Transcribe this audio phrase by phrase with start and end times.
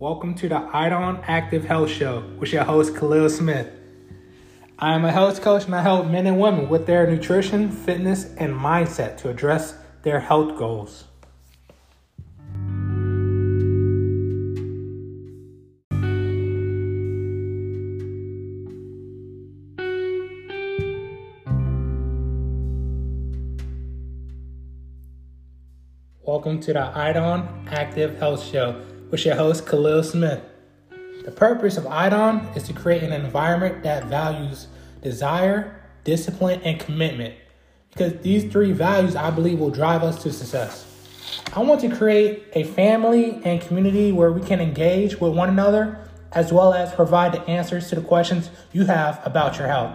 [0.00, 3.68] Welcome to the IDON Active Health Show with your host, Khalil Smith.
[4.78, 8.24] I am a health coach and I help men and women with their nutrition, fitness,
[8.36, 11.04] and mindset to address their health goals.
[26.22, 30.40] Welcome to the IDON Active Health Show with your host, Khalil Smith.
[31.24, 34.68] The purpose of IDON is to create an environment that values
[35.02, 37.34] desire, discipline, and commitment
[37.90, 40.86] because these three values I believe will drive us to success.
[41.54, 45.98] I want to create a family and community where we can engage with one another
[46.32, 49.92] as well as provide the answers to the questions you have about your health.